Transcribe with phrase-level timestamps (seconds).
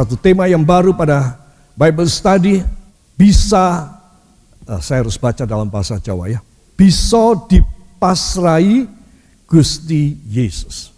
[0.00, 1.36] satu tema yang baru pada
[1.76, 2.64] Bible Study
[3.20, 3.92] bisa
[4.64, 6.40] uh, saya harus baca dalam bahasa Jawa ya.
[6.72, 8.88] Bisa dipasrai
[9.44, 10.96] Gusti Yesus.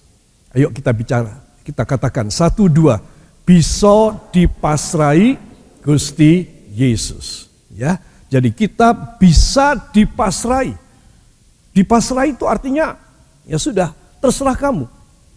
[0.55, 1.35] Ayo kita bicara,
[1.67, 3.03] kita katakan satu dua.
[3.43, 5.35] Bisa dipasrai
[5.83, 7.51] Gusti Yesus.
[7.75, 7.99] Ya,
[8.31, 10.79] jadi kita bisa dipasrai.
[11.75, 12.95] Dipasrai itu artinya
[13.51, 13.91] ya sudah
[14.23, 14.87] terserah kamu.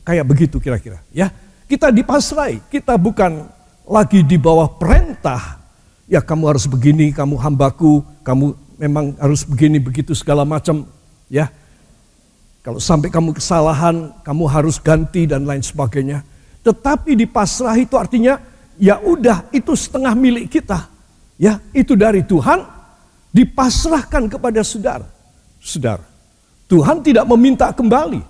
[0.06, 1.02] Kayak begitu kira-kira.
[1.10, 1.34] Ya,
[1.66, 2.62] kita dipasrai.
[2.70, 3.55] Kita bukan
[3.86, 5.62] lagi di bawah perintah.
[6.06, 10.86] Ya kamu harus begini, kamu hambaku, kamu memang harus begini begitu segala macam.
[11.26, 11.50] Ya,
[12.62, 16.22] kalau sampai kamu kesalahan, kamu harus ganti dan lain sebagainya.
[16.62, 18.42] Tetapi dipasrah itu artinya
[18.78, 20.90] ya udah itu setengah milik kita.
[21.38, 22.64] Ya, itu dari Tuhan
[23.34, 25.06] dipasrahkan kepada saudara.
[25.62, 26.06] Saudara,
[26.70, 28.22] Tuhan tidak meminta kembali.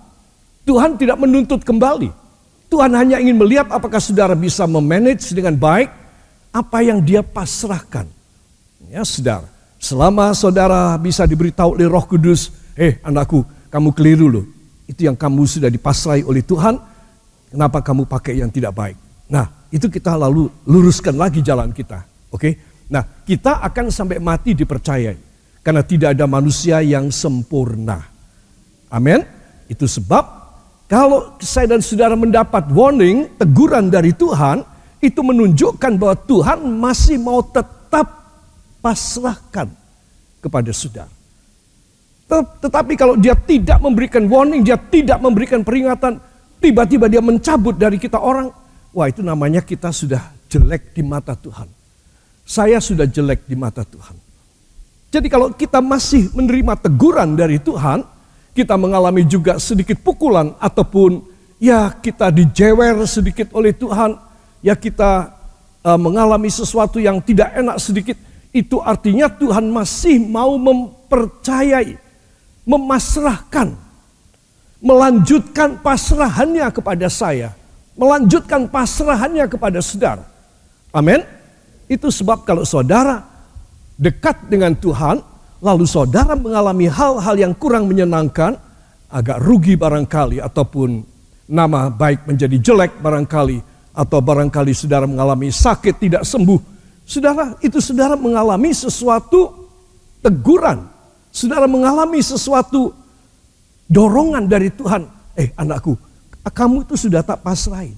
[0.66, 2.25] Tuhan tidak menuntut kembali.
[2.66, 5.88] Tuhan hanya ingin melihat apakah saudara bisa memanage dengan baik
[6.50, 8.10] apa yang dia pasrahkan.
[8.90, 9.46] Ya saudara,
[9.78, 14.46] selama saudara bisa diberitahu oleh roh kudus, eh anakku kamu keliru loh.
[14.86, 16.78] Itu yang kamu sudah dipasrai oleh Tuhan,
[17.50, 18.98] kenapa kamu pakai yang tidak baik.
[19.30, 22.02] Nah itu kita lalu luruskan lagi jalan kita.
[22.30, 25.18] Oke, nah kita akan sampai mati dipercayai.
[25.66, 27.98] Karena tidak ada manusia yang sempurna.
[28.86, 29.18] Amin.
[29.66, 30.45] Itu sebab
[30.86, 34.62] kalau saya dan saudara mendapat warning, teguran dari Tuhan,
[35.02, 38.06] itu menunjukkan bahwa Tuhan masih mau tetap
[38.78, 39.66] pasrahkan
[40.38, 41.10] kepada saudara.
[42.62, 46.22] Tetapi kalau dia tidak memberikan warning, dia tidak memberikan peringatan,
[46.62, 48.50] tiba-tiba dia mencabut dari kita orang,
[48.94, 51.66] wah itu namanya kita sudah jelek di mata Tuhan.
[52.46, 54.14] Saya sudah jelek di mata Tuhan.
[55.10, 58.02] Jadi kalau kita masih menerima teguran dari Tuhan,
[58.56, 61.20] kita mengalami juga sedikit pukulan ataupun
[61.60, 64.16] ya kita dijewer sedikit oleh Tuhan,
[64.64, 65.36] ya kita
[65.84, 68.16] uh, mengalami sesuatu yang tidak enak sedikit,
[68.56, 72.00] itu artinya Tuhan masih mau mempercayai,
[72.64, 73.76] memasrahkan,
[74.80, 77.52] melanjutkan pasrahannya kepada saya,
[77.92, 80.24] melanjutkan pasrahannya kepada saudara.
[80.96, 81.20] Amin.
[81.92, 83.20] Itu sebab kalau saudara
[84.00, 85.20] dekat dengan Tuhan,
[85.60, 88.56] lalu saudara mengalami hal-hal yang kurang menyenangkan,
[89.06, 91.02] agak rugi barangkali ataupun
[91.46, 93.62] nama baik menjadi jelek barangkali
[93.96, 96.60] atau barangkali saudara mengalami sakit tidak sembuh.
[97.06, 99.54] Saudara, itu saudara mengalami sesuatu
[100.20, 100.84] teguran.
[101.30, 102.90] Saudara mengalami sesuatu
[103.86, 105.06] dorongan dari Tuhan.
[105.38, 105.94] Eh anakku,
[106.50, 107.94] kamu itu sudah tak pasrahin.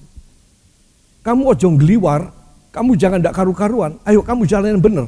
[1.25, 2.31] Kamu ojong geliwar,
[2.71, 3.97] kamu jangan tak karu-karuan.
[4.05, 5.07] Ayo kamu jalan yang benar.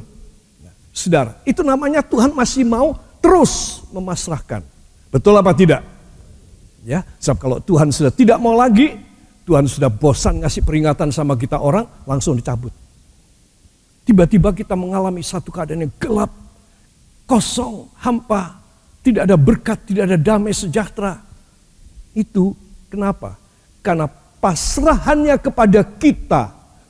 [0.92, 2.92] Saudara, itu namanya Tuhan masih mau
[3.24, 4.60] terus memasrahkan.
[5.08, 5.80] Betul apa tidak?
[6.84, 8.92] Ya, sebab kalau Tuhan sudah tidak mau lagi,
[9.48, 12.74] Tuhan sudah bosan ngasih peringatan sama kita orang, langsung dicabut.
[14.02, 16.30] Tiba-tiba kita mengalami satu keadaan yang gelap,
[17.24, 18.58] kosong, hampa,
[19.00, 21.22] tidak ada berkat, tidak ada damai sejahtera.
[22.12, 22.52] Itu
[22.90, 23.38] kenapa?
[23.80, 24.10] Karena
[24.42, 26.42] pasrahannya kepada kita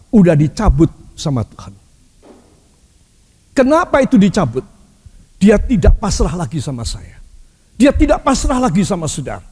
[0.09, 1.82] udah dicabut sama Tuhan.
[3.53, 4.65] Kenapa itu dicabut?
[5.37, 7.21] Dia tidak pasrah lagi sama saya.
[7.77, 9.45] Dia tidak pasrah lagi sama saudara.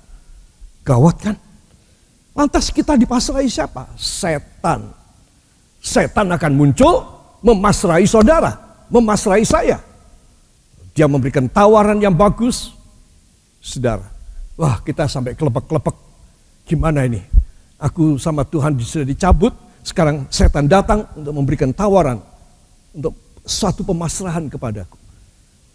[0.85, 1.37] Gawat kan?
[2.33, 3.91] Lantas kita dipasrahi siapa?
[4.01, 4.89] Setan.
[5.81, 7.05] Setan akan muncul
[7.45, 8.57] memasrahi saudara,
[8.89, 9.81] memasrahi saya.
[10.97, 12.73] Dia memberikan tawaran yang bagus.
[13.61, 14.09] Saudara,
[14.57, 15.97] wah kita sampai kelepek-kelepek.
[16.65, 17.21] Gimana ini?
[17.81, 19.53] Aku sama Tuhan sudah dicabut,
[19.85, 22.21] sekarang setan datang untuk memberikan tawaran.
[22.93, 25.01] Untuk satu pemasrahan kepadaku.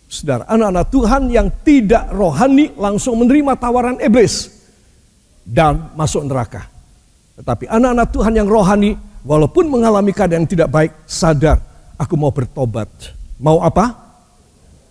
[0.06, 4.54] Saudara, anak-anak Tuhan yang tidak rohani langsung menerima tawaran iblis
[5.44, 6.70] dan masuk neraka.
[7.36, 8.96] Tetapi anak-anak Tuhan yang rohani
[9.26, 11.60] walaupun mengalami keadaan yang tidak baik sadar
[12.00, 12.88] aku mau bertobat.
[13.42, 13.92] Mau apa?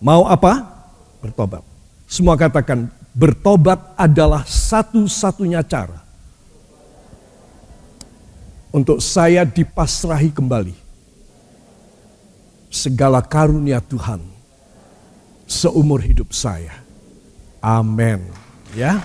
[0.03, 0.61] Mau apa?
[1.23, 1.63] Bertobat.
[2.05, 2.85] Semua katakan
[3.15, 6.05] bertobat adalah satu-satunya cara
[8.75, 10.84] untuk saya dipasrahi kembali
[12.75, 14.19] segala karunia Tuhan
[15.47, 16.75] seumur hidup saya.
[17.63, 18.19] Amin.
[18.75, 18.99] Ya.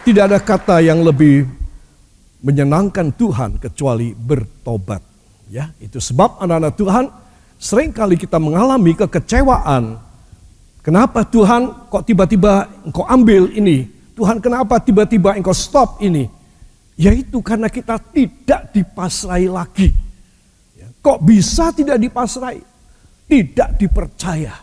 [0.00, 1.44] Tidak ada kata yang lebih
[2.40, 5.04] menyenangkan Tuhan kecuali bertobat.
[5.50, 7.04] Ya, itu sebab anak-anak Tuhan
[7.60, 9.98] sering kali kita mengalami kekecewaan.
[10.80, 13.90] Kenapa Tuhan kok tiba-tiba engkau ambil ini?
[14.14, 16.30] Tuhan kenapa tiba-tiba engkau stop ini?
[16.94, 20.05] Yaitu karena kita tidak dipasrai lagi
[21.06, 22.58] Kok bisa tidak dipasrai?
[23.30, 24.58] Tidak dipercaya.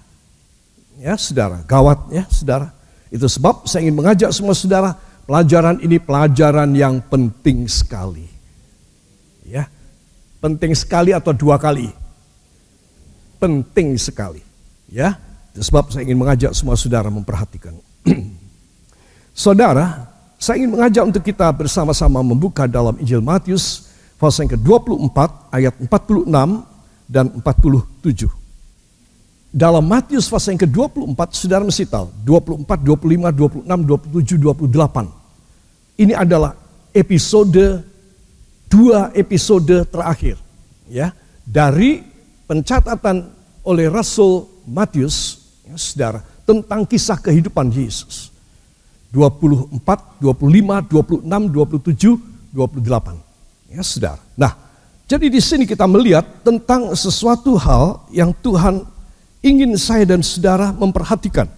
[1.00, 2.68] Ya saudara, gawat ya saudara.
[3.08, 4.92] Itu sebab saya ingin mengajak semua saudara,
[5.24, 8.28] pelajaran ini pelajaran yang penting sekali.
[9.48, 9.72] Ya,
[10.44, 11.88] Penting sekali atau dua kali?
[13.40, 14.44] Penting sekali.
[14.92, 15.16] Ya,
[15.56, 17.72] sebab saya ingin mengajak semua saudara memperhatikan.
[19.32, 23.93] saudara, saya ingin mengajak untuk kita bersama-sama membuka dalam Injil Matius
[24.24, 25.20] pasal yang ke-24
[25.52, 26.32] ayat 46
[27.12, 28.32] dan 47.
[29.52, 34.40] Dalam Matius pasal yang ke-24 saudara mesti tahu 24, 25, 26, 27,
[34.72, 36.00] 28.
[36.08, 36.56] Ini adalah
[36.96, 37.84] episode
[38.72, 40.34] dua episode terakhir
[40.90, 41.14] ya
[41.46, 42.02] dari
[42.50, 43.30] pencatatan
[43.62, 48.34] oleh Rasul Matius ya, saudara tentang kisah kehidupan Yesus
[49.14, 49.78] 24,
[50.18, 52.18] 25, 26, 27,
[52.58, 53.33] 28
[53.74, 54.22] ya saudara.
[54.38, 54.54] Nah,
[55.10, 58.86] jadi di sini kita melihat tentang sesuatu hal yang Tuhan
[59.42, 61.50] ingin saya dan saudara memperhatikan.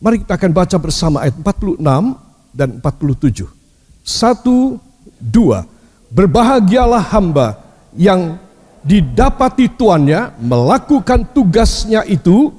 [0.00, 1.78] Mari kita akan baca bersama ayat 46
[2.54, 3.46] dan 47.
[4.02, 4.80] Satu,
[5.20, 5.66] dua.
[6.08, 7.60] Berbahagialah hamba
[7.92, 8.40] yang
[8.86, 12.54] didapati tuannya melakukan tugasnya itu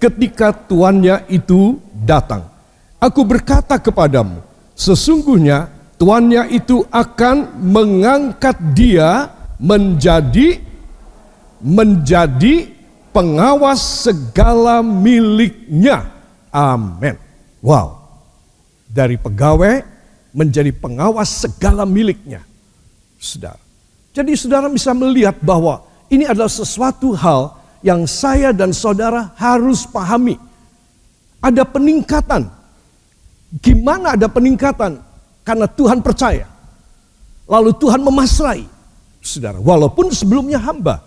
[0.00, 2.46] ketika tuannya itu datang.
[3.02, 4.40] Aku berkata kepadamu,
[4.72, 5.68] sesungguhnya
[6.00, 9.30] tuannya itu akan mengangkat dia
[9.60, 10.60] menjadi
[11.64, 12.68] menjadi
[13.14, 16.10] pengawas segala miliknya.
[16.50, 17.16] Amin.
[17.64, 18.02] Wow.
[18.90, 19.82] Dari pegawai
[20.34, 22.42] menjadi pengawas segala miliknya
[23.24, 23.62] saudara.
[24.14, 25.82] Jadi saudara bisa melihat bahwa
[26.12, 30.38] ini adalah sesuatu hal yang saya dan saudara harus pahami.
[31.42, 32.46] Ada peningkatan.
[33.58, 35.00] Gimana ada peningkatan?
[35.44, 36.48] Karena Tuhan percaya.
[37.44, 38.64] Lalu Tuhan memasrai.
[39.20, 41.04] Saudara, walaupun sebelumnya hamba.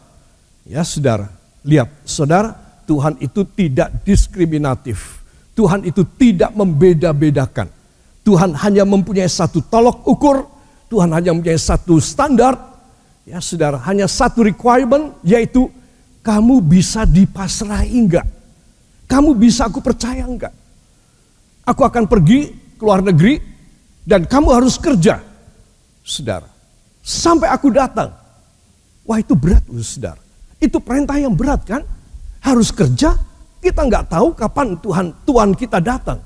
[0.66, 1.30] Ya saudara,
[1.66, 2.54] lihat saudara,
[2.86, 5.22] Tuhan itu tidak diskriminatif.
[5.58, 7.70] Tuhan itu tidak membeda-bedakan.
[8.22, 10.46] Tuhan hanya mempunyai satu tolok ukur,
[10.92, 12.58] Tuhan hanya mempunyai satu standar,
[13.26, 15.72] ya saudara, hanya satu requirement, yaitu
[16.22, 18.28] kamu bisa dipasrahi enggak?
[19.08, 20.52] Kamu bisa aku percaya enggak?
[21.64, 23.40] Aku akan pergi ke luar negeri
[24.08, 25.20] dan kamu harus kerja,
[26.00, 26.48] saudara.
[27.04, 28.16] Sampai aku datang.
[29.04, 30.24] Wah itu berat loh saudara.
[30.64, 31.84] Itu perintah yang berat kan?
[32.40, 33.20] Harus kerja,
[33.60, 36.24] kita nggak tahu kapan Tuhan Tuhan kita datang.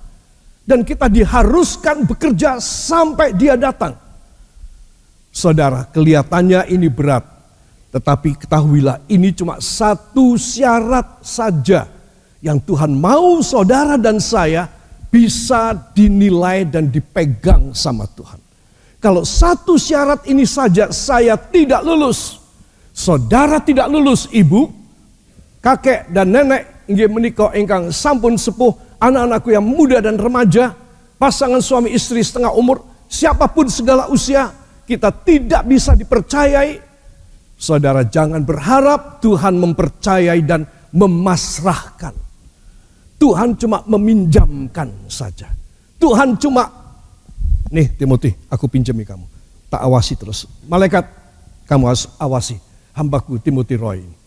[0.62, 3.98] Dan kita diharuskan bekerja sampai dia datang.
[5.34, 7.26] Saudara, kelihatannya ini berat.
[7.90, 11.90] Tetapi ketahuilah ini cuma satu syarat saja
[12.46, 14.70] yang Tuhan mau saudara dan saya
[15.12, 18.40] bisa dinilai dan dipegang sama Tuhan.
[19.04, 22.40] Kalau satu syarat ini saja saya tidak lulus,
[22.96, 24.72] saudara tidak lulus, ibu,
[25.60, 28.72] kakek dan nenek ingin menikah engkang sampun sepuh,
[29.04, 30.72] anak-anakku yang muda dan remaja,
[31.20, 32.82] pasangan suami istri setengah umur,
[33.12, 34.54] siapa pun segala usia,
[34.88, 36.80] kita tidak bisa dipercayai,
[37.58, 42.31] saudara jangan berharap Tuhan mempercayai dan memasrahkan.
[43.22, 45.46] Tuhan cuma meminjamkan saja.
[46.02, 46.66] Tuhan cuma,
[47.70, 49.30] nih Timothy, aku pinjami kamu.
[49.70, 50.50] Tak awasi terus.
[50.66, 51.06] Malaikat,
[51.70, 52.58] kamu harus awasi
[52.98, 54.18] hambaku Timothy Roy ini.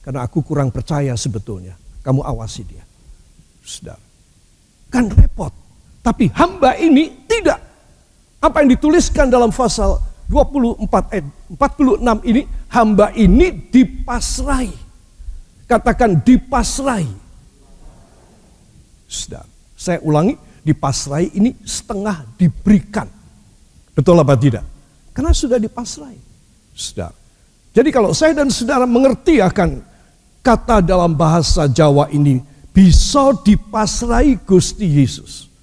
[0.00, 1.76] Karena aku kurang percaya sebetulnya.
[2.00, 2.80] Kamu awasi dia.
[3.60, 4.00] Saudara.
[4.88, 5.52] Kan repot.
[6.00, 7.60] Tapi hamba ini tidak
[8.40, 14.72] apa yang dituliskan dalam pasal 24 ayat 46 ini, hamba ini dipasrai.
[15.68, 17.23] Katakan dipasrai.
[19.14, 19.46] Sudah,
[19.78, 20.34] saya ulangi,
[20.66, 23.06] dipasrai ini setengah diberikan.
[23.94, 24.66] Betul apa tidak?
[25.14, 26.18] Karena sudah dipasrai.
[26.74, 27.14] Sudah.
[27.70, 29.78] Jadi kalau saya dan saudara mengerti akan
[30.42, 32.42] kata dalam bahasa Jawa ini,
[32.74, 35.54] bisa dipasrai Gusti Yesus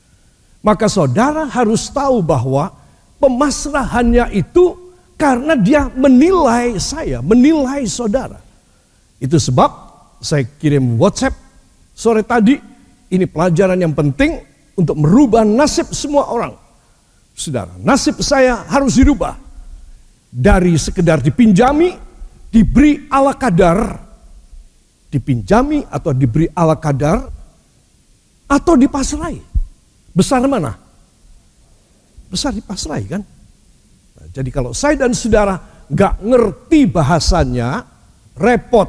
[0.62, 2.70] maka saudara harus tahu bahwa
[3.18, 4.78] pemasrahannya itu
[5.18, 8.42] karena dia menilai saya, menilai saudara.
[9.22, 9.70] Itu sebab
[10.22, 11.34] saya kirim WhatsApp
[11.94, 12.58] sore tadi,
[13.12, 14.40] ini pelajaran yang penting
[14.80, 16.56] untuk merubah nasib semua orang.
[17.36, 19.36] Saudara, nasib saya harus dirubah.
[20.32, 21.92] Dari sekedar dipinjami,
[22.48, 24.00] diberi ala kadar,
[25.12, 27.28] dipinjami atau diberi ala kadar,
[28.48, 29.44] atau dipasrai.
[30.16, 30.76] Besar mana?
[32.32, 33.20] Besar di pasrai kan?
[34.16, 35.60] Nah, jadi kalau saya dan saudara
[35.92, 37.84] gak ngerti bahasanya,
[38.40, 38.88] repot.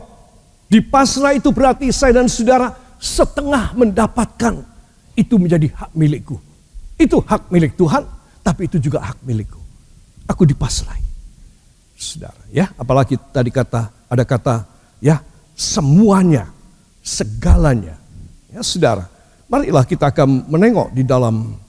[0.70, 2.70] Di pasrah itu berarti saya dan saudara
[3.02, 4.62] setengah mendapatkan.
[5.18, 6.38] Itu menjadi hak milikku.
[6.96, 8.06] Itu hak milik Tuhan,
[8.46, 9.58] tapi itu juga hak milikku.
[10.30, 11.02] Aku dipasrai.
[11.98, 14.64] Saudara, ya, apalagi tadi kata ada kata
[15.02, 15.20] ya
[15.58, 16.48] semuanya,
[17.02, 17.98] segalanya.
[18.48, 19.10] Ya, saudara.
[19.50, 21.60] Marilah kita akan menengok di dalam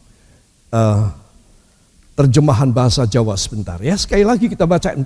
[0.71, 1.05] uh,
[2.15, 3.75] terjemahan bahasa Jawa sebentar.
[3.83, 5.03] Ya sekali lagi kita baca 40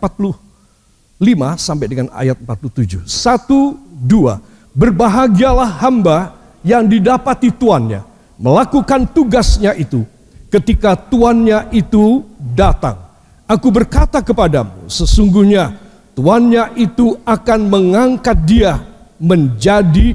[1.57, 3.09] sampai dengan ayat 47.
[3.09, 4.37] Satu, dua.
[4.77, 8.05] Berbahagialah hamba yang didapati tuannya
[8.37, 10.05] melakukan tugasnya itu
[10.53, 12.21] ketika tuannya itu
[12.53, 13.01] datang.
[13.47, 15.73] Aku berkata kepadamu, sesungguhnya
[16.13, 18.77] tuannya itu akan mengangkat dia
[19.17, 20.13] menjadi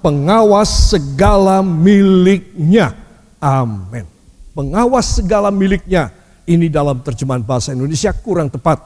[0.00, 2.94] pengawas segala miliknya.
[3.42, 4.06] Amin.
[4.54, 6.10] Pengawas segala miliknya.
[6.48, 8.80] Ini dalam terjemahan bahasa Indonesia kurang tepat.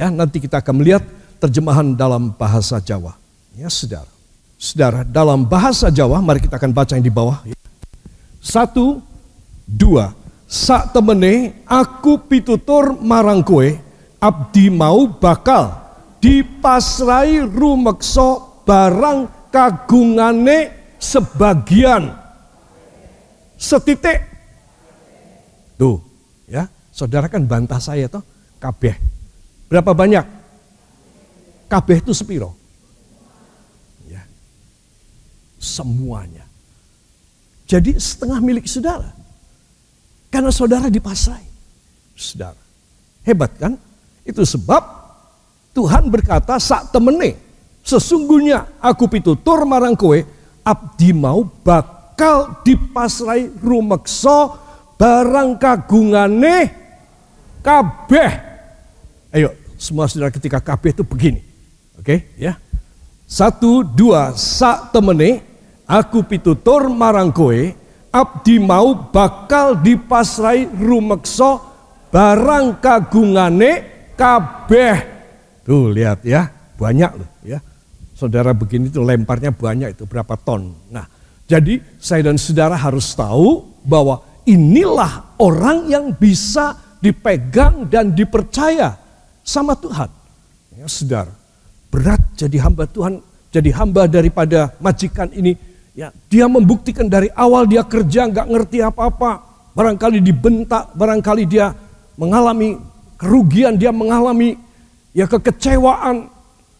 [0.00, 1.04] Ya, nanti kita akan melihat
[1.36, 3.12] terjemahan dalam bahasa Jawa.
[3.52, 4.11] Ya, Saudara.
[4.62, 7.42] Saudara, dalam bahasa Jawa, mari kita akan baca yang di bawah.
[8.38, 9.02] Satu,
[9.66, 10.14] dua.
[10.46, 13.74] Sak temene aku pitutur marang kue,
[14.22, 15.74] abdi mau bakal
[16.22, 22.14] dipasrai rumekso barang kagungane sebagian.
[23.58, 24.22] Setitik.
[25.74, 25.98] Tuh,
[26.46, 26.70] ya.
[26.94, 28.22] Saudara kan bantah saya toh,
[28.62, 28.94] kabeh.
[29.66, 30.22] Berapa banyak?
[31.66, 32.61] Kabeh itu sepiro
[35.62, 36.42] semuanya.
[37.70, 39.14] Jadi setengah milik saudara.
[40.28, 41.46] Karena saudara dipasrai.
[42.18, 42.58] Saudara.
[43.22, 43.78] Hebat kan?
[44.26, 44.82] Itu sebab
[45.70, 47.38] Tuhan berkata saat temene.
[47.86, 50.18] Sesungguhnya aku pitutur marang kowe.
[50.62, 54.58] Abdi mau bakal dipasrai rumekso
[54.98, 56.70] barang kagungane
[57.62, 58.30] kabeh.
[59.32, 61.40] Ayo semua saudara ketika kabeh itu begini.
[61.98, 62.54] Oke okay, ya.
[63.26, 65.51] Satu, dua, sak temene
[65.86, 67.60] Aku pitutur marang kowe,
[68.12, 71.58] abdi mau bakal dipasrai rumekso
[72.12, 73.72] barang kagungane
[74.14, 74.96] kabeh.
[75.64, 76.46] Tuh lihat ya,
[76.76, 77.58] banyak loh ya.
[78.12, 80.70] Saudara begini tuh lemparnya banyak itu berapa ton.
[80.92, 81.08] Nah,
[81.48, 88.94] jadi saya dan saudara harus tahu bahwa inilah orang yang bisa dipegang dan dipercaya
[89.42, 90.06] sama Tuhan.
[90.78, 91.34] Ya, saudara,
[91.90, 93.18] berat jadi hamba Tuhan,
[93.50, 95.58] jadi hamba daripada majikan ini
[95.92, 99.44] Ya, dia membuktikan dari awal dia kerja nggak ngerti apa-apa.
[99.76, 101.72] Barangkali dibentak, barangkali dia
[102.16, 102.80] mengalami
[103.20, 104.56] kerugian, dia mengalami
[105.12, 106.32] ya kekecewaan.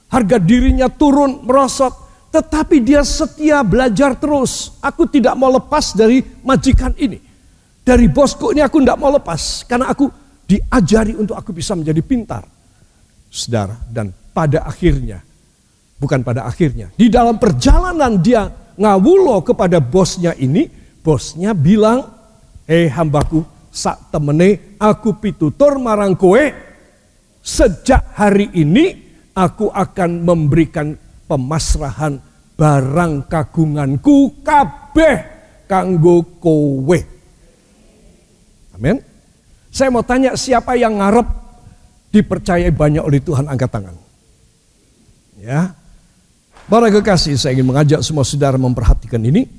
[0.09, 1.93] Harga dirinya turun, merosot.
[2.33, 4.77] Tetapi dia setia belajar terus.
[4.81, 7.21] Aku tidak mau lepas dari majikan ini.
[7.85, 9.69] Dari bosku ini aku tidak mau lepas.
[9.69, 10.09] Karena aku
[10.49, 12.45] diajari untuk aku bisa menjadi pintar.
[13.33, 15.25] Saudara, dan pada akhirnya,
[15.97, 18.45] bukan pada akhirnya, di dalam perjalanan dia
[18.83, 20.67] ngawulo kepada bosnya ini,
[21.07, 22.03] bosnya bilang,
[22.67, 26.43] "Eh hambaku, sak temene aku pitutur marang kowe,
[27.39, 28.99] sejak hari ini
[29.33, 30.99] aku akan memberikan
[31.31, 32.19] pemasrahan
[32.59, 35.17] barang kagunganku kabeh
[35.71, 36.99] kanggo kowe."
[38.75, 38.99] Amin.
[39.73, 41.25] Saya mau tanya siapa yang ngarep
[42.13, 43.97] dipercayai banyak oleh Tuhan angkat tangan.
[45.41, 45.75] Ya,
[46.71, 49.51] Para kekasih, saya ingin mengajak semua saudara memperhatikan ini.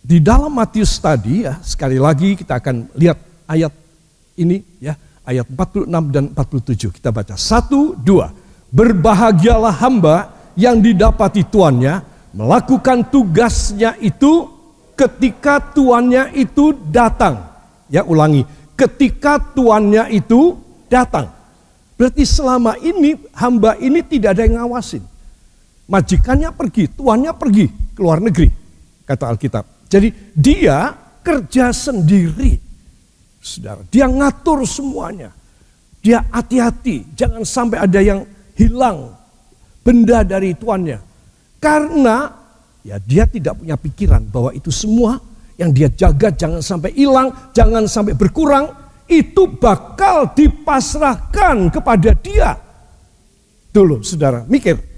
[0.00, 3.72] Di dalam Matius tadi ya, sekali lagi kita akan lihat ayat
[4.40, 4.96] ini ya,
[5.28, 6.96] ayat 46 dan 47.
[6.96, 7.36] Kita baca.
[7.36, 8.32] Satu, dua.
[8.72, 10.16] Berbahagialah hamba
[10.56, 12.00] yang didapati tuannya
[12.32, 14.48] melakukan tugasnya itu
[14.96, 17.44] ketika tuannya itu datang.
[17.92, 18.48] Ya, ulangi.
[18.72, 20.56] Ketika tuannya itu
[20.88, 21.28] datang.
[22.00, 25.09] Berarti selama ini hamba ini tidak ada yang ngawasin.
[25.90, 28.46] Majikannya pergi, tuannya pergi ke luar negeri,
[29.02, 29.90] kata Alkitab.
[29.90, 32.54] Jadi dia kerja sendiri.
[33.42, 35.34] Saudara, dia ngatur semuanya.
[36.00, 38.22] Dia hati-hati, jangan sampai ada yang
[38.54, 39.10] hilang
[39.82, 41.02] benda dari tuannya.
[41.58, 42.30] Karena
[42.86, 45.18] ya dia tidak punya pikiran bahwa itu semua
[45.60, 48.70] yang dia jaga jangan sampai hilang, jangan sampai berkurang,
[49.10, 52.54] itu bakal dipasrahkan kepada dia.
[53.74, 54.89] Dulu saudara, mikir.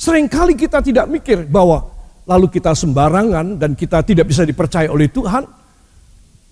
[0.00, 1.84] Seringkali kita tidak mikir bahwa
[2.24, 5.44] lalu kita sembarangan dan kita tidak bisa dipercaya oleh Tuhan.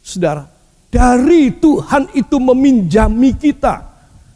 [0.05, 0.45] Saudara,
[0.93, 3.89] dari Tuhan itu meminjami kita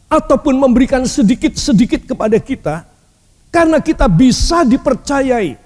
[0.09, 2.89] ataupun memberikan sedikit-sedikit kepada kita
[3.53, 5.61] karena kita bisa dipercayai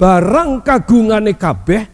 [0.00, 1.84] barang kagungan kabeh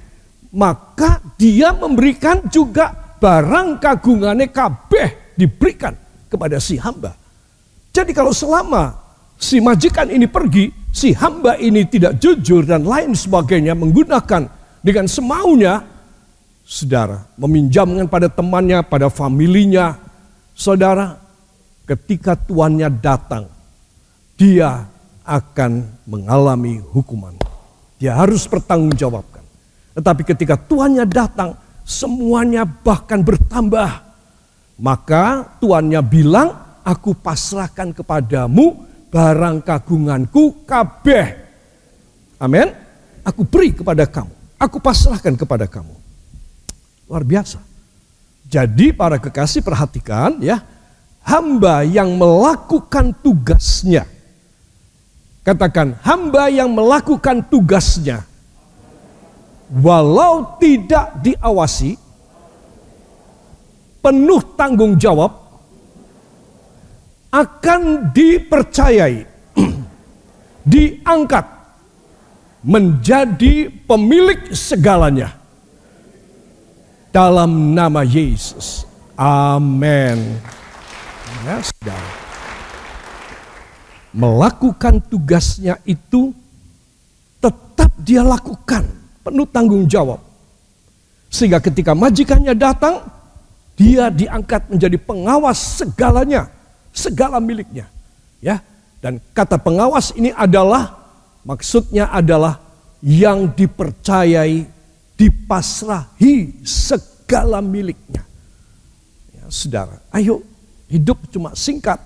[0.55, 5.99] maka dia memberikan juga barang kagungannya kabeh diberikan
[6.31, 7.15] kepada si hamba.
[7.91, 9.00] Jadi kalau selama
[9.41, 14.45] si majikan ini pergi, si hamba ini tidak jujur dan lain sebagainya menggunakan
[14.85, 15.81] dengan semaunya,
[16.69, 19.97] saudara, meminjamkan pada temannya, pada familinya,
[20.53, 21.17] saudara,
[21.89, 23.49] ketika tuannya datang,
[24.37, 24.85] dia
[25.25, 27.33] akan mengalami hukuman.
[27.97, 29.45] Dia harus bertanggungjawabkan.
[29.97, 34.09] Tetapi ketika tuannya datang, semuanya bahkan bertambah.
[34.81, 41.27] Maka tuannya bilang, aku pasrahkan kepadamu barang kagunganku kabeh.
[42.41, 42.71] Amin.
[43.27, 44.33] Aku beri kepada kamu.
[44.57, 45.93] Aku pasrahkan kepada kamu.
[47.11, 47.61] Luar biasa.
[48.51, 50.63] Jadi para kekasih perhatikan ya,
[51.23, 54.07] hamba yang melakukan tugasnya.
[55.47, 58.27] Katakan, hamba yang melakukan tugasnya.
[59.71, 61.95] Walau tidak diawasi,
[64.03, 65.40] penuh tanggung jawab,
[67.31, 69.23] akan dipercayai,
[70.75, 71.47] diangkat
[72.61, 75.39] menjadi pemilik segalanya.
[77.11, 78.87] Dalam nama Yesus.
[79.19, 80.39] Amin.
[81.43, 81.99] Ya.
[84.15, 86.31] Melakukan tugasnya itu
[87.43, 88.87] tetap dia lakukan,
[89.27, 90.23] penuh tanggung jawab.
[91.31, 93.03] Sehingga ketika majikannya datang,
[93.75, 96.51] dia diangkat menjadi pengawas segalanya,
[96.91, 97.89] segala miliknya.
[98.43, 98.63] Ya.
[99.01, 100.93] Dan kata pengawas ini adalah
[101.41, 102.61] maksudnya adalah
[103.01, 104.69] yang dipercayai,
[105.17, 108.21] dipasrahi segala miliknya.
[109.33, 110.45] Ya, saudara, ayo
[110.93, 111.97] hidup cuma singkat.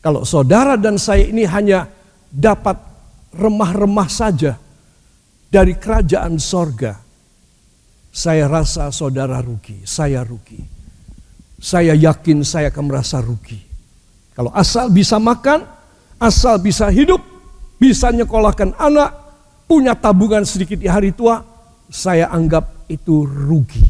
[0.00, 1.84] Kalau saudara dan saya ini hanya
[2.32, 2.80] dapat
[3.36, 4.56] remah-remah saja
[5.52, 6.96] dari kerajaan sorga,
[8.08, 10.58] saya rasa saudara rugi, saya rugi.
[11.60, 13.69] Saya yakin saya akan merasa rugi.
[14.40, 15.68] Kalau asal bisa makan,
[16.16, 17.20] asal bisa hidup,
[17.76, 19.12] bisa nyekolahkan anak,
[19.68, 21.44] punya tabungan sedikit di hari tua,
[21.92, 23.84] saya anggap itu rugi.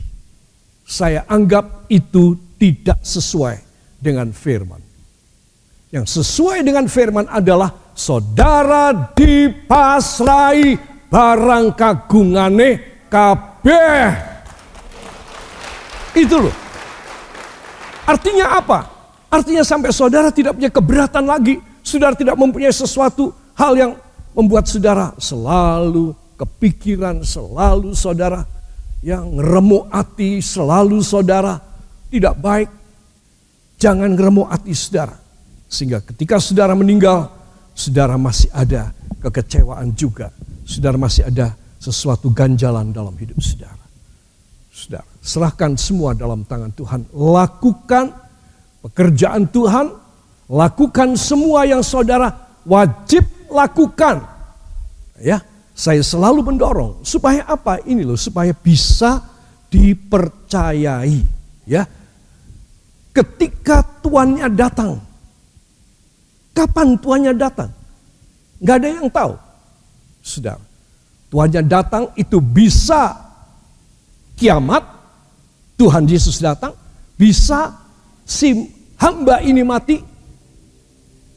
[0.83, 3.63] Saya anggap itu tidak sesuai
[4.03, 4.83] dengan firman.
[5.95, 10.75] Yang sesuai dengan firman adalah saudara dipasrai
[11.07, 14.03] barang kagungane kabeh.
[16.19, 16.57] Itu loh.
[18.11, 19.00] Artinya apa?
[19.31, 21.62] Artinya sampai saudara tidak punya keberatan lagi.
[21.81, 23.93] Saudara tidak mempunyai sesuatu hal yang
[24.35, 28.45] membuat saudara selalu kepikiran, selalu saudara
[29.01, 31.57] yang remuk hati, selalu saudara
[32.11, 32.69] tidak baik
[33.81, 35.16] Jangan ngeremuk hati saudara.
[35.64, 37.33] Sehingga ketika saudara meninggal,
[37.73, 38.93] saudara masih ada
[39.25, 40.29] kekecewaan juga.
[40.69, 43.81] Saudara masih ada sesuatu ganjalan dalam hidup saudara.
[44.69, 47.09] Saudara, serahkan semua dalam tangan Tuhan.
[47.16, 48.12] Lakukan
[48.85, 49.97] pekerjaan Tuhan.
[50.51, 54.27] Lakukan semua yang saudara wajib lakukan.
[55.23, 55.45] Ya,
[55.77, 57.79] saya selalu mendorong supaya apa?
[57.87, 59.23] Ini loh, supaya bisa
[59.71, 61.23] dipercayai.
[61.64, 61.87] Ya,
[63.14, 64.99] ketika tuannya datang.
[66.51, 67.71] Kapan tuannya datang?
[68.61, 69.33] Gak ada yang tahu.
[70.21, 70.59] Sudah.
[71.33, 73.16] Tuannya datang itu bisa
[74.37, 74.83] kiamat.
[75.81, 76.77] Tuhan Yesus datang.
[77.16, 77.80] Bisa
[78.31, 79.99] si hamba ini mati.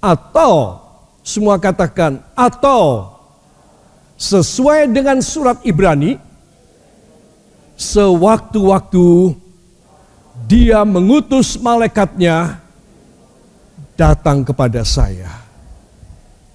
[0.04, 0.78] Atau
[1.24, 3.08] semua katakan atau
[4.20, 6.20] sesuai dengan surat Ibrani
[7.80, 9.32] sewaktu-waktu
[10.46, 12.60] dia mengutus malaikatnya
[13.96, 15.32] datang kepada saya.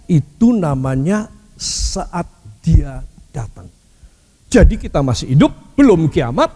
[0.05, 2.29] Itu namanya saat
[2.61, 3.01] dia
[3.33, 3.72] datang.
[4.53, 6.53] Jadi kita masih hidup, belum kiamat,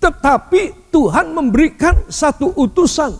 [0.00, 3.14] tetapi Tuhan memberikan satu utusan.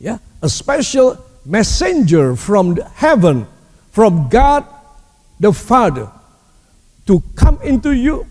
[0.00, 3.44] Ya, a special messenger from heaven,
[3.92, 4.64] from God
[5.40, 6.08] the Father
[7.06, 8.26] to come into you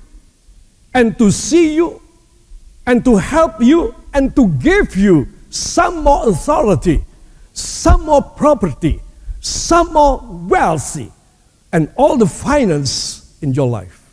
[0.94, 2.02] and to see you
[2.86, 7.02] and to help you and to give you some more authority,
[7.54, 9.02] some more property,
[9.40, 11.12] some more wealthy,
[11.72, 14.04] and all the finance in your life.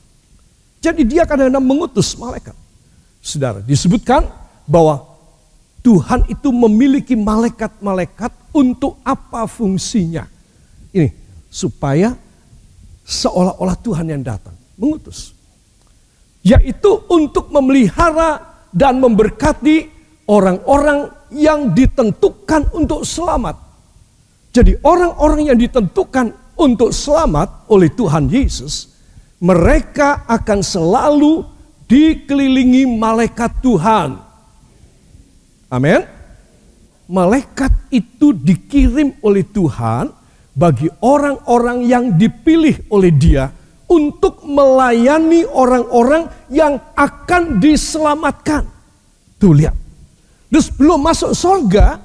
[0.83, 2.55] Jadi dia kadang-kadang mengutus malaikat.
[3.23, 4.27] Saudara, disebutkan
[4.67, 5.07] bahwa
[5.87, 10.27] Tuhan itu memiliki malaikat-malaikat untuk apa fungsinya?
[10.91, 11.07] Ini,
[11.47, 12.19] supaya
[13.07, 15.39] seolah-olah Tuhan yang datang, mengutus.
[16.43, 18.43] Yaitu untuk memelihara
[18.75, 19.87] dan memberkati
[20.27, 23.55] orang-orang yang ditentukan untuk selamat.
[24.51, 28.91] Jadi orang-orang yang ditentukan untuk selamat oleh Tuhan Yesus,
[29.39, 31.52] mereka akan selalu
[31.93, 34.17] dikelilingi malaikat Tuhan.
[35.69, 36.01] Amin.
[37.13, 40.09] Malaikat itu dikirim oleh Tuhan
[40.57, 43.53] bagi orang-orang yang dipilih oleh Dia
[43.85, 48.65] untuk melayani orang-orang yang akan diselamatkan.
[49.37, 49.77] Tuh lihat.
[50.49, 52.01] Terus belum masuk sorga,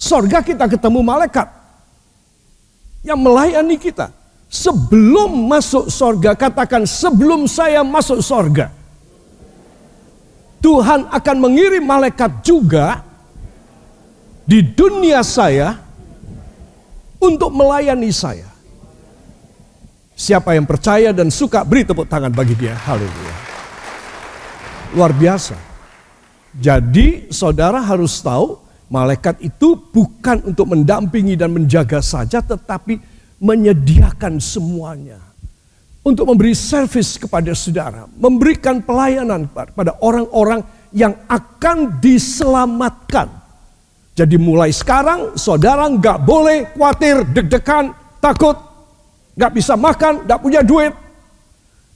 [0.00, 1.48] sorga kita ketemu malaikat
[3.04, 4.08] yang melayani kita.
[4.48, 8.83] Sebelum masuk sorga, katakan sebelum saya masuk sorga.
[10.64, 13.04] Tuhan akan mengirim malaikat juga
[14.48, 15.76] di dunia saya
[17.20, 18.48] untuk melayani saya.
[20.16, 22.72] Siapa yang percaya dan suka beri tepuk tangan bagi dia.
[22.80, 23.36] Haleluya.
[24.96, 25.58] Luar biasa.
[26.56, 28.56] Jadi saudara harus tahu
[28.88, 33.04] malaikat itu bukan untuk mendampingi dan menjaga saja tetapi
[33.36, 35.33] menyediakan semuanya.
[36.04, 40.60] Untuk memberi servis kepada saudara, memberikan pelayanan kepada orang-orang
[40.92, 43.32] yang akan diselamatkan.
[44.12, 48.54] Jadi mulai sekarang saudara nggak boleh khawatir, deg-degan, takut,
[49.34, 50.92] nggak bisa makan, nggak punya duit.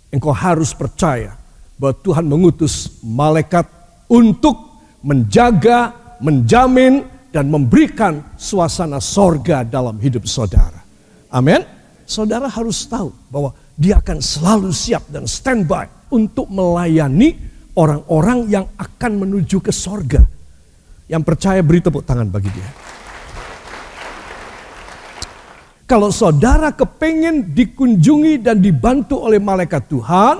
[0.08, 1.36] Engkau harus percaya
[1.76, 3.68] bahwa Tuhan mengutus malaikat
[4.08, 4.56] untuk
[5.04, 10.80] menjaga, menjamin, dan memberikan suasana sorga dalam hidup saudara.
[11.28, 11.60] Amin.
[12.08, 17.38] Saudara harus tahu bahwa dia akan selalu siap dan standby untuk melayani
[17.78, 20.26] orang-orang yang akan menuju ke sorga.
[21.06, 22.68] Yang percaya beri tepuk tangan bagi dia.
[25.88, 30.36] Kalau saudara kepengen dikunjungi dan dibantu oleh malaikat Tuhan,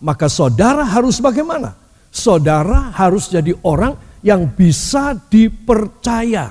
[0.00, 1.76] maka saudara harus bagaimana?
[2.08, 3.92] Saudara harus jadi orang
[4.24, 6.48] yang bisa dipercaya.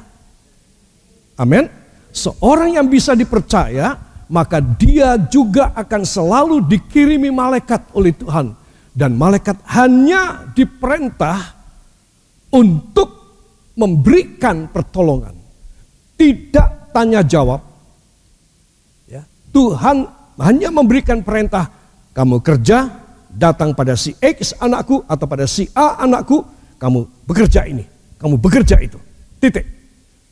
[1.42, 1.66] Amin.
[2.14, 3.98] Seorang yang bisa dipercaya,
[4.32, 8.56] maka dia juga akan selalu dikirimi malaikat oleh Tuhan.
[8.96, 11.52] Dan malaikat hanya diperintah
[12.56, 13.10] untuk
[13.76, 15.36] memberikan pertolongan.
[16.16, 17.76] Tidak tanya jawab,
[19.56, 20.04] Tuhan
[20.36, 21.72] hanya memberikan perintah,
[22.12, 22.92] kamu kerja,
[23.32, 26.44] datang pada si X anakku atau pada si A anakku,
[26.76, 27.88] kamu bekerja ini,
[28.20, 29.00] kamu bekerja itu.
[29.40, 29.64] Titik.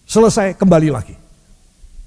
[0.04, 1.16] Selesai kembali lagi.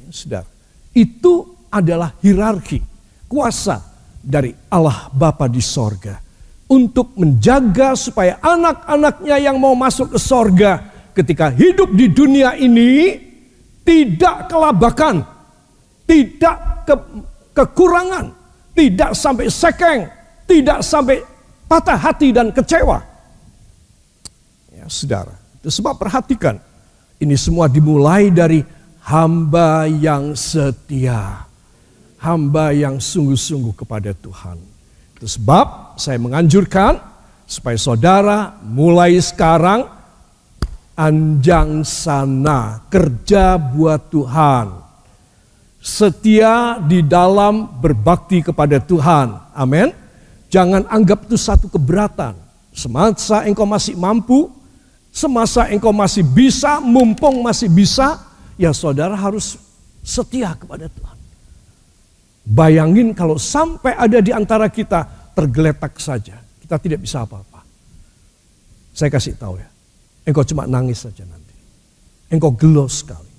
[0.05, 0.45] Ya, sudah.
[0.93, 2.83] Itu adalah hierarki
[3.27, 3.83] kuasa
[4.23, 6.19] dari Allah Bapa di sorga.
[6.67, 10.83] Untuk menjaga supaya anak-anaknya yang mau masuk ke sorga
[11.15, 13.23] ketika hidup di dunia ini
[13.87, 15.23] tidak kelabakan,
[16.11, 16.95] tidak ke,
[17.55, 18.35] kekurangan,
[18.75, 20.11] tidak sampai sekeng,
[20.51, 21.23] tidak sampai
[21.71, 22.99] patah hati dan kecewa.
[24.75, 26.59] Ya, saudara, itu sebab perhatikan,
[27.23, 28.67] ini semua dimulai dari
[29.07, 31.46] hamba yang setia,
[32.21, 34.59] hamba yang sungguh-sungguh kepada Tuhan.
[35.17, 37.01] Itu sebab saya menganjurkan
[37.49, 39.87] supaya saudara mulai sekarang
[40.97, 44.87] anjang sana kerja buat Tuhan
[45.87, 49.55] setia di dalam berbakti kepada Tuhan.
[49.55, 49.95] Amin.
[50.51, 52.35] Jangan anggap itu satu keberatan.
[52.75, 54.51] Semasa engkau masih mampu,
[55.15, 58.19] semasa engkau masih bisa, mumpung masih bisa,
[58.59, 59.57] ya saudara harus
[60.03, 61.16] setia kepada Tuhan.
[62.47, 67.67] Bayangin kalau sampai ada di antara kita tergeletak saja, kita tidak bisa apa-apa.
[68.95, 69.67] Saya kasih tahu ya,
[70.31, 71.55] engkau cuma nangis saja nanti.
[72.31, 73.35] Engkau gelo sekali.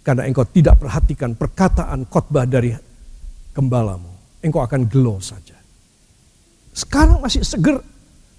[0.00, 2.72] Karena engkau tidak perhatikan perkataan khotbah dari
[3.52, 4.40] gembalamu.
[4.40, 5.58] Engkau akan gelo saja.
[6.72, 7.76] Sekarang masih seger,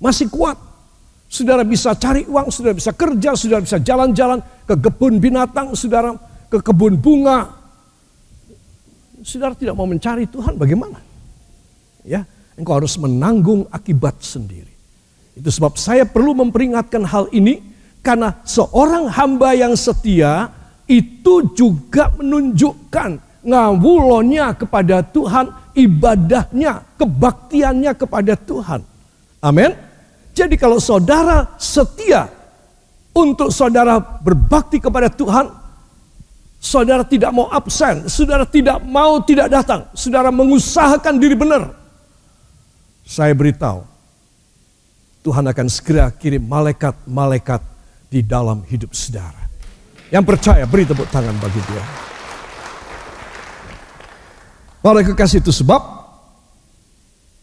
[0.02, 0.58] masih kuat.
[1.30, 6.18] Saudara bisa cari uang, saudara bisa kerja, saudara bisa jalan-jalan ke kebun binatang, saudara
[6.50, 7.59] ke kebun bunga.
[9.24, 11.00] Saudara tidak mau mencari Tuhan, bagaimana?
[12.08, 12.24] Ya,
[12.56, 14.72] engkau harus menanggung akibat sendiri.
[15.36, 17.60] Itu sebab saya perlu memperingatkan hal ini
[18.00, 20.52] karena seorang hamba yang setia
[20.88, 28.82] itu juga menunjukkan ngawulonya kepada Tuhan, ibadahnya, kebaktiannya kepada Tuhan.
[29.40, 29.72] Amin.
[30.36, 32.28] Jadi kalau saudara setia
[33.16, 35.52] untuk saudara berbakti kepada Tuhan,
[36.60, 41.72] saudara tidak mau absen, saudara tidak mau tidak datang, saudara mengusahakan diri benar.
[43.08, 43.82] Saya beritahu,
[45.26, 47.64] Tuhan akan segera kirim malaikat-malaikat
[48.12, 49.50] di dalam hidup saudara.
[50.14, 51.84] Yang percaya beri tepuk tangan bagi dia.
[54.80, 55.82] Para kekasih itu sebab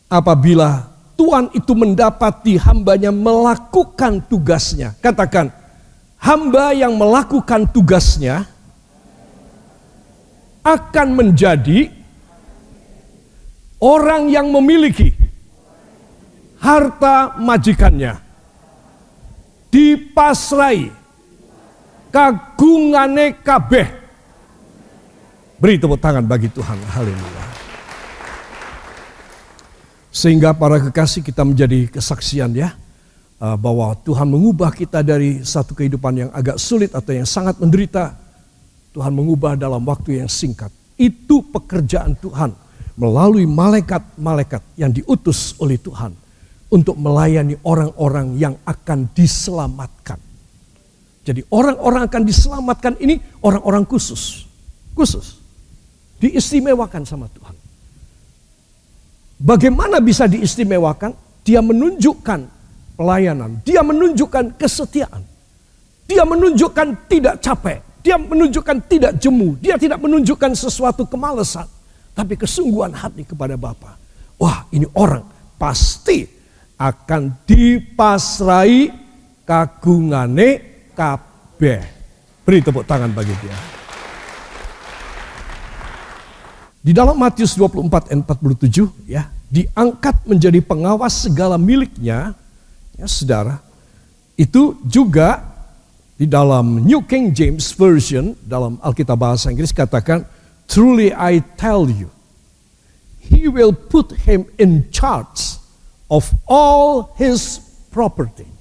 [0.09, 4.92] apabila Tuhan itu mendapati hambanya melakukan tugasnya.
[5.00, 5.48] Katakan,
[6.20, 8.44] hamba yang melakukan tugasnya
[10.66, 11.94] akan menjadi
[13.79, 15.14] orang yang memiliki
[16.59, 18.18] harta majikannya.
[19.70, 20.90] Dipasrai
[22.11, 23.87] kagungane kabeh.
[25.57, 26.76] Beri tepuk tangan bagi Tuhan.
[26.90, 27.44] Haleluya.
[30.11, 32.74] Sehingga para kekasih kita menjadi kesaksian ya.
[33.37, 38.25] Uh, bahwa Tuhan mengubah kita dari satu kehidupan yang agak sulit atau yang sangat menderita.
[38.96, 40.72] Tuhan mengubah dalam waktu yang singkat.
[40.96, 42.56] Itu pekerjaan Tuhan
[42.96, 46.16] melalui malaikat-malaikat yang diutus oleh Tuhan
[46.72, 50.16] untuk melayani orang-orang yang akan diselamatkan.
[51.28, 54.48] Jadi orang-orang akan diselamatkan ini orang-orang khusus.
[54.96, 55.44] Khusus.
[56.16, 57.52] Diistimewakan sama Tuhan.
[59.37, 61.12] Bagaimana bisa diistimewakan?
[61.44, 62.40] Dia menunjukkan
[62.96, 63.61] pelayanan.
[63.61, 65.20] Dia menunjukkan kesetiaan.
[66.09, 67.86] Dia menunjukkan tidak capek.
[68.07, 69.59] Dia menunjukkan tidak jemu.
[69.59, 71.66] Dia tidak menunjukkan sesuatu kemalasan.
[72.14, 73.99] Tapi kesungguhan hati kepada Bapa.
[74.38, 75.27] Wah ini orang
[75.59, 76.23] pasti
[76.79, 78.95] akan dipasrai
[79.42, 80.49] kagungane
[80.95, 81.83] kabeh.
[82.47, 83.59] Beri tepuk tangan bagi dia.
[86.79, 92.38] Di dalam Matius 24 ayat 47 ya, diangkat menjadi pengawas segala miliknya,
[92.95, 93.59] ya saudara.
[94.38, 95.56] Itu juga
[96.16, 100.24] di dalam New King James Version, dalam Alkitab bahasa Inggris katakan,
[100.66, 102.11] Truly I tell you,
[103.20, 105.61] he will put him in charge
[106.11, 108.57] of all his property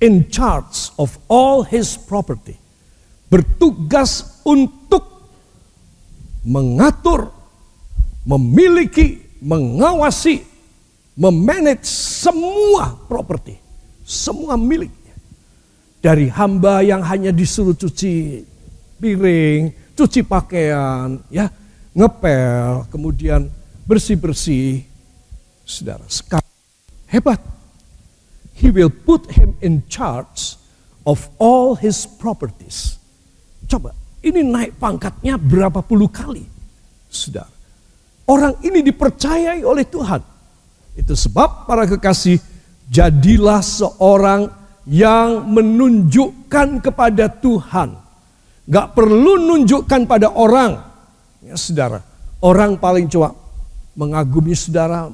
[0.00, 2.56] in charge of all his property.
[3.28, 5.06] Bertugas untuk
[6.42, 7.30] mengatur,
[8.26, 10.42] memiliki, mengawasi,
[11.14, 13.60] memanage semua properti,
[14.02, 14.98] semua miliknya.
[16.00, 18.40] Dari hamba yang hanya disuruh cuci
[18.96, 21.52] piring, cuci pakaian, ya,
[21.92, 23.52] ngepel, kemudian
[23.84, 24.80] bersih-bersih.
[25.68, 26.50] Saudara, sekarang
[27.06, 27.40] hebat
[28.56, 30.56] he will put him in charge
[31.04, 33.00] of all his properties.
[33.68, 36.44] Coba, ini naik pangkatnya berapa puluh kali.
[37.08, 37.48] Saudara,
[38.28, 40.20] orang ini dipercayai oleh Tuhan.
[40.96, 42.36] Itu sebab para kekasih,
[42.90, 47.98] jadilah seorang yang menunjukkan kepada Tuhan.
[48.70, 50.78] Gak perlu nunjukkan pada orang.
[51.42, 52.04] Ya saudara,
[52.44, 53.34] orang paling coba
[53.98, 55.10] mengagumi saudara,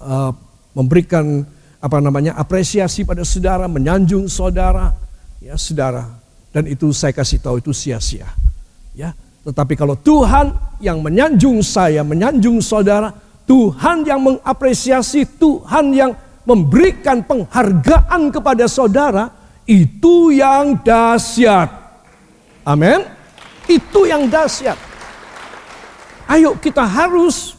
[0.00, 0.32] uh,
[0.74, 1.44] memberikan
[1.78, 4.92] apa namanya apresiasi pada saudara, menyanjung saudara,
[5.38, 6.18] ya saudara.
[6.50, 8.26] Dan itu saya kasih tahu itu sia-sia.
[8.96, 9.12] Ya,
[9.44, 13.12] tetapi kalau Tuhan yang menyanjung saya, menyanjung saudara,
[13.46, 16.12] Tuhan yang mengapresiasi, Tuhan yang
[16.46, 19.34] memberikan penghargaan kepada saudara,
[19.66, 21.68] itu yang dahsyat.
[22.62, 23.02] Amin.
[23.66, 24.78] Itu yang dahsyat.
[26.26, 27.58] Ayo kita harus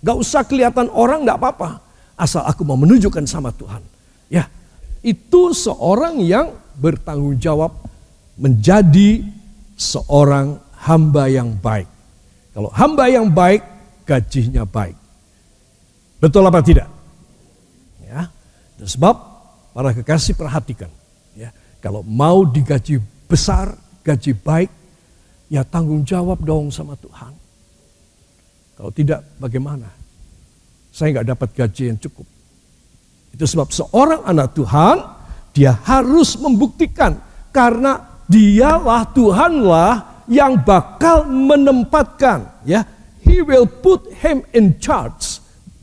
[0.00, 1.80] gak usah kelihatan orang gak apa-apa
[2.16, 3.80] asal aku mau menunjukkan sama Tuhan.
[4.28, 4.48] Ya,
[5.00, 7.72] itu seorang yang bertanggung jawab
[8.36, 9.24] menjadi
[9.76, 11.88] seorang hamba yang baik.
[12.52, 13.64] Kalau hamba yang baik,
[14.04, 14.96] gajinya baik.
[16.20, 16.91] Betul apa tidak?
[18.80, 19.14] Ya, sebab
[19.72, 20.88] para kekasih perhatikan.
[21.34, 23.72] Ya, kalau mau digaji besar,
[24.04, 24.70] gaji baik,
[25.48, 27.32] ya tanggung jawab dong sama Tuhan.
[28.76, 30.02] Kalau tidak, bagaimana?
[30.92, 32.28] saya nggak dapat gaji yang cukup.
[33.32, 34.96] Itu sebab seorang anak Tuhan,
[35.56, 37.16] dia harus membuktikan
[37.48, 39.92] karena dialah Tuhanlah
[40.28, 42.84] yang bakal menempatkan ya
[43.24, 45.42] he will put him in charge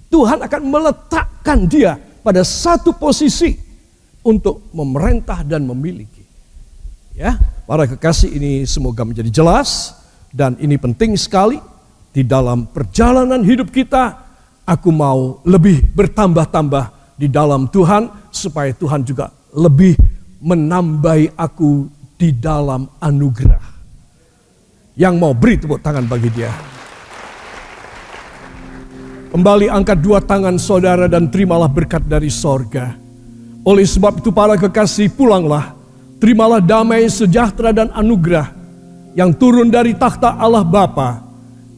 [0.10, 1.99] Tuhan akan meletakkan dia
[2.30, 3.58] pada satu posisi
[4.22, 6.22] untuk memerintah dan memiliki
[7.18, 7.34] ya
[7.65, 9.98] para kekasih ini semoga menjadi jelas
[10.30, 11.58] dan ini penting sekali
[12.13, 14.30] di dalam perjalanan hidup kita
[14.70, 19.98] Aku mau lebih bertambah-tambah di dalam Tuhan supaya Tuhan juga lebih
[20.46, 23.65] menambahi aku di dalam anugerah.
[24.94, 26.54] Yang mau beri tepuk tangan bagi dia.
[29.30, 32.98] Kembali angkat dua tangan saudara dan terimalah berkat dari sorga.
[33.62, 35.78] Oleh sebab itu para kekasih pulanglah.
[36.18, 38.52] Terimalah damai, sejahtera dan anugerah
[39.15, 41.24] yang turun dari takhta Allah Bapa,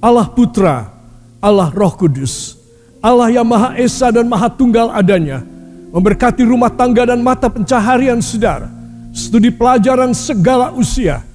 [0.02, 0.90] Allah Putra,
[1.38, 2.62] Allah Roh Kudus
[3.02, 5.42] Allah yang Maha Esa dan Maha Tunggal adanya,
[5.90, 8.70] memberkati rumah tangga dan mata pencaharian saudara,
[9.10, 11.26] studi pelajaran segala usia.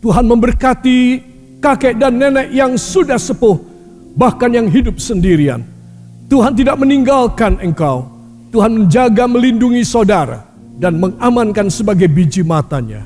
[0.00, 1.20] Tuhan memberkati
[1.60, 3.60] kakek dan nenek yang sudah sepuh,
[4.16, 5.62] bahkan yang hidup sendirian.
[6.26, 8.08] Tuhan tidak meninggalkan engkau.
[8.50, 10.42] Tuhan menjaga melindungi saudara
[10.80, 13.04] dan mengamankan sebagai biji matanya.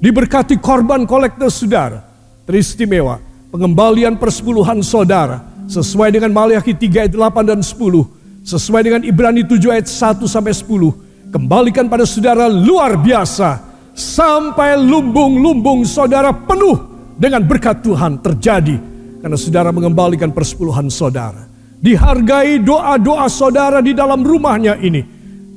[0.00, 2.00] Diberkati korban kolektor saudara,
[2.48, 3.20] teristimewa,
[3.52, 8.46] pengembalian persepuluhan saudara, Sesuai dengan Maliaki 3 ayat 8 dan 10.
[8.46, 11.34] Sesuai dengan Ibrani 7 ayat 1 sampai 10.
[11.34, 13.66] Kembalikan pada saudara luar biasa.
[13.90, 16.78] Sampai lumbung-lumbung saudara penuh
[17.18, 18.78] dengan berkat Tuhan terjadi.
[19.26, 21.50] Karena saudara mengembalikan persepuluhan saudara.
[21.82, 25.02] Dihargai doa-doa saudara di dalam rumahnya ini.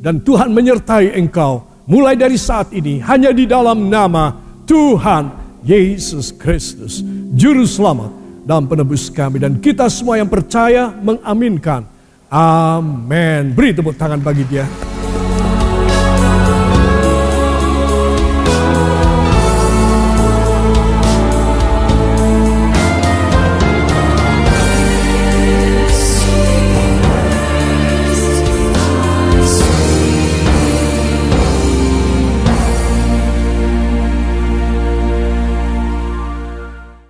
[0.02, 4.34] Dan Tuhan menyertai engkau mulai dari saat ini hanya di dalam nama
[4.66, 5.30] Tuhan
[5.62, 7.06] Yesus Kristus.
[7.38, 8.10] Juru selamat
[8.42, 9.38] dalam penebus kami.
[9.38, 11.86] Dan kita semua yang percaya mengaminkan.
[12.26, 13.54] Amin.
[13.54, 14.89] Beri tepuk tangan bagi dia.